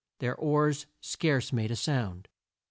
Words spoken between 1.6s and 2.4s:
a sound.